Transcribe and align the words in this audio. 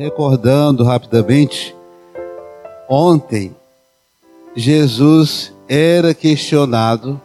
recordando 0.00 0.82
rapidamente, 0.82 1.76
ontem 2.88 3.54
Jesus 4.56 5.52
era 5.68 6.14
questionado 6.14 7.20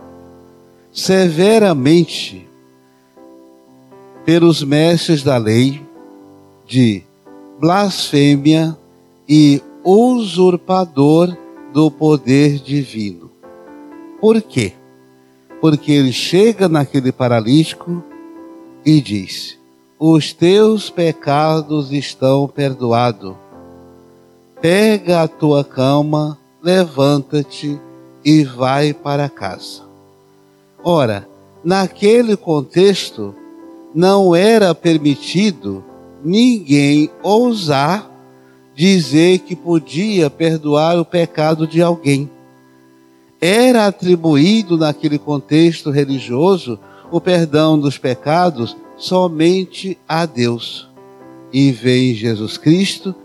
severamente 0.91 2.45
pelos 4.25 4.61
mestres 4.61 5.23
da 5.23 5.37
lei 5.37 5.81
de 6.67 7.01
blasfêmia 7.61 8.77
e 9.27 9.61
usurpador 9.81 11.33
do 11.71 11.89
poder 11.89 12.59
divino. 12.59 13.31
Por 14.19 14.41
quê? 14.41 14.73
Porque 15.61 15.93
ele 15.93 16.11
chega 16.11 16.67
naquele 16.67 17.13
paralítico 17.13 18.03
e 18.85 18.99
diz: 18.99 19.57
Os 19.97 20.33
teus 20.33 20.89
pecados 20.89 21.89
estão 21.93 22.49
perdoados. 22.49 23.33
Pega 24.59 25.23
a 25.23 25.27
tua 25.27 25.63
cama, 25.63 26.37
levanta-te 26.61 27.79
e 28.23 28.43
vai 28.43 28.93
para 28.93 29.29
casa. 29.29 29.83
Ora, 30.83 31.25
naquele 31.63 32.35
contexto, 32.35 33.33
não 33.93 34.35
era 34.35 34.75
permitido 34.75 35.81
ninguém 36.21 37.09
ousar 37.23 38.11
dizer 38.75 39.39
que 39.39 39.55
podia 39.55 40.29
perdoar 40.29 40.99
o 40.99 41.05
pecado 41.05 41.65
de 41.65 41.81
alguém. 41.81 42.29
Era 43.39 43.87
atribuído 43.87 44.77
naquele 44.77 45.17
contexto 45.17 45.89
religioso 45.89 46.77
o 47.09 47.21
perdão 47.21 47.79
dos 47.79 47.97
pecados 47.97 48.75
somente 48.97 49.97
a 50.07 50.25
Deus. 50.25 50.87
E 51.51 51.71
vem 51.71 52.13
Jesus 52.13 52.57
Cristo, 52.57 53.15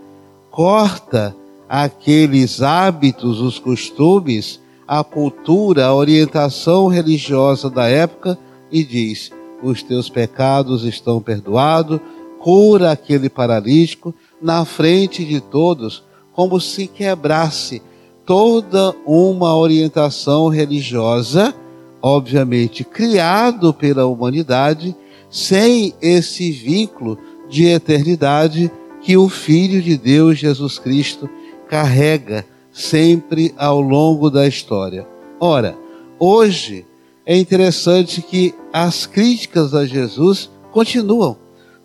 corta 0.49 1.35
aqueles 1.67 2.61
hábitos, 2.61 3.39
os 3.39 3.57
costumes, 3.57 4.59
a 4.87 5.03
cultura, 5.03 5.85
a 5.85 5.95
orientação 5.95 6.87
religiosa 6.87 7.69
da 7.69 7.87
época 7.87 8.37
e 8.71 8.83
diz: 8.83 9.31
os 9.63 9.81
teus 9.81 10.09
pecados 10.09 10.83
estão 10.83 11.21
perdoados, 11.21 11.99
cura 12.39 12.91
aquele 12.91 13.29
paralítico 13.29 14.13
na 14.41 14.65
frente 14.65 15.23
de 15.23 15.39
todos, 15.39 16.03
como 16.33 16.59
se 16.59 16.87
quebrasse 16.87 17.81
toda 18.25 18.95
uma 19.05 19.55
orientação 19.55 20.47
religiosa, 20.47 21.53
obviamente 22.01 22.83
criado 22.83 23.73
pela 23.73 24.05
humanidade, 24.05 24.95
sem 25.31 25.93
esse 26.01 26.51
vínculo 26.51 27.17
de 27.49 27.65
eternidade 27.65 28.69
que 29.01 29.17
o 29.17 29.29
Filho 29.29 29.81
de 29.81 29.97
Deus 29.97 30.37
Jesus 30.37 30.77
Cristo 30.77 31.29
carrega 31.67 32.45
sempre 32.71 33.53
ao 33.57 33.81
longo 33.81 34.29
da 34.29 34.45
história. 34.45 35.07
Ora, 35.39 35.75
hoje 36.19 36.85
é 37.25 37.35
interessante 37.37 38.21
que 38.21 38.53
as 38.71 39.05
críticas 39.05 39.73
a 39.73 39.85
Jesus 39.85 40.49
continuam 40.71 41.37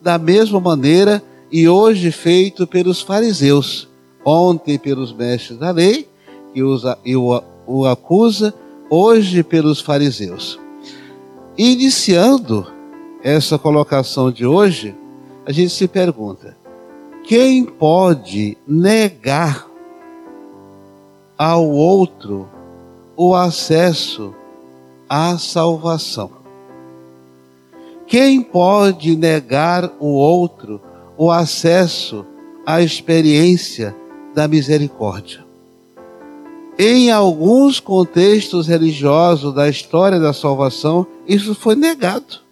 da 0.02 0.18
mesma 0.18 0.60
maneira 0.60 1.22
e 1.50 1.68
hoje 1.68 2.10
feito 2.10 2.66
pelos 2.66 3.00
fariseus, 3.00 3.88
ontem 4.24 4.78
pelos 4.78 5.12
mestres 5.12 5.58
da 5.58 5.70
lei, 5.70 6.08
que 6.52 6.62
o 6.62 7.84
acusa, 7.86 8.52
hoje 8.90 9.42
pelos 9.42 9.80
fariseus. 9.80 10.58
Iniciando 11.56 12.75
essa 13.22 13.58
colocação 13.58 14.30
de 14.30 14.46
hoje, 14.46 14.94
a 15.44 15.52
gente 15.52 15.70
se 15.70 15.88
pergunta: 15.88 16.56
quem 17.24 17.64
pode 17.64 18.56
negar 18.66 19.66
ao 21.36 21.68
outro 21.68 22.48
o 23.16 23.34
acesso 23.34 24.34
à 25.08 25.36
salvação? 25.38 26.30
Quem 28.06 28.40
pode 28.40 29.16
negar 29.16 29.92
o 29.98 30.06
outro 30.06 30.80
o 31.18 31.30
acesso 31.30 32.24
à 32.64 32.80
experiência 32.80 33.94
da 34.34 34.46
misericórdia? 34.46 35.44
Em 36.78 37.10
alguns 37.10 37.80
contextos 37.80 38.68
religiosos 38.68 39.54
da 39.54 39.68
história 39.68 40.20
da 40.20 40.32
salvação, 40.32 41.06
isso 41.26 41.54
foi 41.54 41.74
negado. 41.74 42.45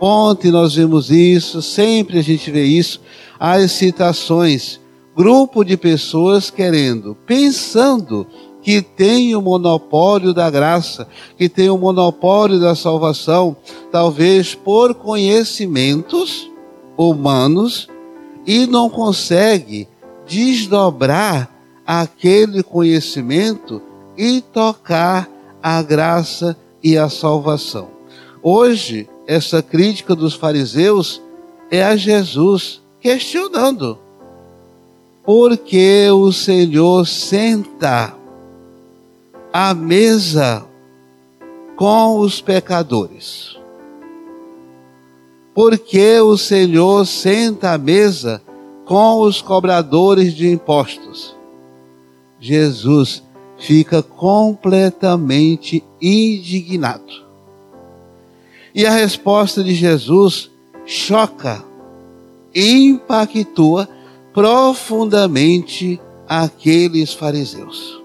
Ontem 0.00 0.50
nós 0.50 0.74
vimos 0.74 1.10
isso, 1.10 1.60
sempre 1.60 2.18
a 2.18 2.22
gente 2.22 2.50
vê 2.50 2.64
isso, 2.64 3.00
as 3.38 3.72
citações, 3.72 4.80
grupo 5.16 5.64
de 5.64 5.76
pessoas 5.76 6.50
querendo, 6.50 7.16
pensando 7.26 8.26
que 8.62 8.80
tem 8.80 9.34
o 9.34 9.42
monopólio 9.42 10.32
da 10.32 10.48
graça, 10.48 11.08
que 11.36 11.48
tem 11.48 11.68
o 11.68 11.78
monopólio 11.78 12.60
da 12.60 12.74
salvação, 12.74 13.56
talvez 13.90 14.54
por 14.54 14.94
conhecimentos 14.94 16.50
humanos, 16.96 17.88
e 18.46 18.66
não 18.66 18.88
consegue 18.88 19.88
desdobrar 20.26 21.50
aquele 21.86 22.62
conhecimento 22.62 23.82
e 24.16 24.40
tocar 24.40 25.28
a 25.62 25.82
graça 25.82 26.56
e 26.82 26.96
a 26.96 27.08
salvação. 27.08 27.88
Hoje, 28.42 29.08
essa 29.28 29.62
crítica 29.62 30.16
dos 30.16 30.32
fariseus 30.32 31.20
é 31.70 31.84
a 31.84 31.94
Jesus 31.96 32.80
questionando. 32.98 33.98
Porque 35.22 36.08
o 36.10 36.32
Senhor 36.32 37.06
senta 37.06 38.14
à 39.52 39.74
mesa 39.74 40.64
com 41.76 42.20
os 42.20 42.40
pecadores. 42.40 43.58
Porque 45.54 46.18
o 46.20 46.38
Senhor 46.38 47.04
senta 47.06 47.72
à 47.72 47.78
mesa 47.78 48.42
com 48.86 49.20
os 49.20 49.42
cobradores 49.42 50.32
de 50.32 50.50
impostos. 50.50 51.36
Jesus 52.40 53.22
fica 53.58 54.02
completamente 54.02 55.84
indignado. 56.00 57.27
E 58.78 58.86
a 58.86 58.92
resposta 58.92 59.64
de 59.64 59.74
Jesus 59.74 60.48
choca, 60.86 61.64
impactua 62.54 63.88
profundamente 64.32 66.00
aqueles 66.28 67.12
fariseus. 67.12 68.00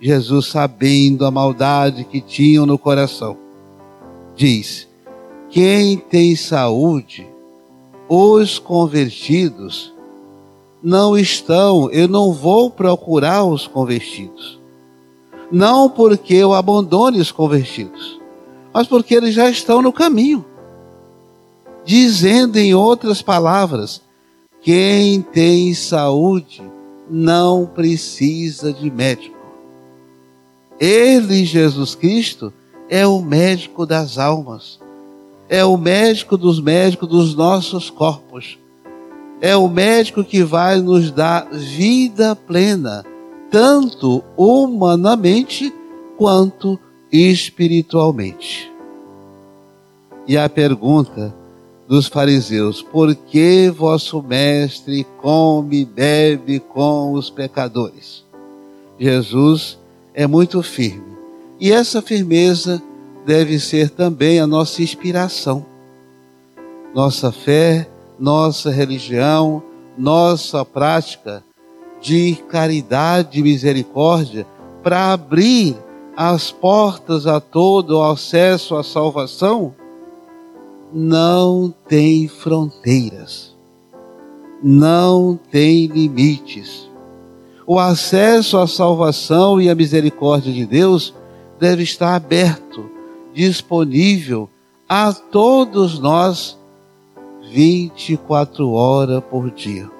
Jesus, 0.00 0.46
sabendo 0.46 1.26
a 1.26 1.30
maldade 1.30 2.02
que 2.04 2.22
tinham 2.22 2.64
no 2.64 2.78
coração, 2.78 3.36
diz: 4.34 4.88
Quem 5.50 5.98
tem 5.98 6.34
saúde, 6.34 7.28
os 8.08 8.58
convertidos 8.58 9.92
não 10.82 11.14
estão, 11.14 11.90
eu 11.90 12.08
não 12.08 12.32
vou 12.32 12.70
procurar 12.70 13.44
os 13.44 13.66
convertidos. 13.66 14.58
Não 15.52 15.90
porque 15.90 16.32
eu 16.32 16.54
abandone 16.54 17.20
os 17.20 17.30
convertidos, 17.30 18.23
mas 18.74 18.88
porque 18.88 19.14
eles 19.14 19.32
já 19.32 19.48
estão 19.48 19.80
no 19.80 19.92
caminho. 19.92 20.44
Dizendo 21.84 22.56
em 22.56 22.74
outras 22.74 23.22
palavras, 23.22 24.02
quem 24.60 25.22
tem 25.22 25.72
saúde 25.74 26.60
não 27.08 27.66
precisa 27.66 28.72
de 28.72 28.90
médico. 28.90 29.36
Ele, 30.80 31.44
Jesus 31.44 31.94
Cristo, 31.94 32.52
é 32.88 33.06
o 33.06 33.22
médico 33.22 33.86
das 33.86 34.18
almas, 34.18 34.80
é 35.48 35.64
o 35.64 35.76
médico 35.76 36.36
dos 36.36 36.60
médicos 36.60 37.08
dos 37.08 37.34
nossos 37.36 37.90
corpos, 37.90 38.58
é 39.40 39.54
o 39.56 39.68
médico 39.68 40.24
que 40.24 40.42
vai 40.42 40.80
nos 40.80 41.12
dar 41.12 41.48
vida 41.52 42.34
plena, 42.34 43.04
tanto 43.50 44.24
humanamente 44.36 45.72
quanto 46.16 46.80
espiritualmente. 47.14 48.72
E 50.26 50.36
a 50.36 50.48
pergunta 50.48 51.32
dos 51.86 52.08
fariseus: 52.08 52.82
por 52.82 53.14
que 53.14 53.70
vosso 53.70 54.20
mestre 54.20 55.06
come 55.22 55.82
e 55.82 55.84
bebe 55.84 56.58
com 56.58 57.12
os 57.12 57.30
pecadores? 57.30 58.24
Jesus 58.98 59.78
é 60.12 60.26
muito 60.26 60.60
firme. 60.60 61.14
E 61.60 61.70
essa 61.70 62.02
firmeza 62.02 62.82
deve 63.24 63.60
ser 63.60 63.90
também 63.90 64.40
a 64.40 64.46
nossa 64.46 64.82
inspiração. 64.82 65.64
Nossa 66.92 67.30
fé, 67.30 67.88
nossa 68.18 68.70
religião, 68.70 69.62
nossa 69.96 70.64
prática 70.64 71.44
de 72.00 72.34
caridade 72.48 73.38
e 73.38 73.42
misericórdia 73.42 74.46
para 74.82 75.12
abrir 75.12 75.76
as 76.16 76.52
portas 76.52 77.26
a 77.26 77.40
todo 77.40 77.98
o 77.98 78.04
acesso 78.04 78.76
à 78.76 78.84
salvação 78.84 79.74
não 80.92 81.74
tem 81.88 82.28
fronteiras. 82.28 83.52
não 84.62 85.38
tem 85.50 85.86
limites. 85.86 86.88
O 87.66 87.78
acesso 87.78 88.56
à 88.56 88.66
salvação 88.66 89.60
e 89.60 89.68
à 89.68 89.74
misericórdia 89.74 90.50
de 90.50 90.64
Deus 90.64 91.14
deve 91.60 91.82
estar 91.82 92.14
aberto, 92.14 92.90
disponível 93.34 94.48
a 94.88 95.12
todos 95.12 95.98
nós 95.98 96.58
24 97.50 98.70
horas 98.70 99.22
por 99.24 99.50
dia. 99.50 99.90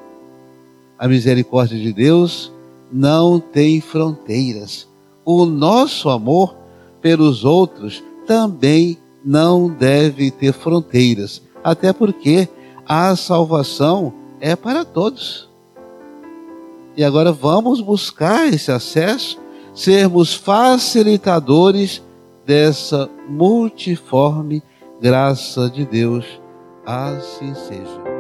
A 0.98 1.06
misericórdia 1.06 1.78
de 1.78 1.92
Deus 1.92 2.50
não 2.90 3.38
tem 3.38 3.82
fronteiras. 3.82 4.88
O 5.24 5.46
nosso 5.46 6.08
amor 6.10 6.56
pelos 7.00 7.44
outros 7.44 8.02
também 8.26 8.98
não 9.24 9.68
deve 9.68 10.30
ter 10.30 10.52
fronteiras, 10.52 11.42
até 11.62 11.92
porque 11.92 12.48
a 12.86 13.14
salvação 13.16 14.12
é 14.40 14.54
para 14.54 14.84
todos. 14.84 15.48
E 16.96 17.02
agora 17.02 17.32
vamos 17.32 17.80
buscar 17.80 18.46
esse 18.46 18.70
acesso, 18.70 19.38
sermos 19.74 20.34
facilitadores 20.34 22.02
dessa 22.46 23.08
multiforme 23.28 24.62
graça 25.00 25.68
de 25.68 25.84
Deus. 25.84 26.24
Assim 26.86 27.54
seja. 27.54 28.13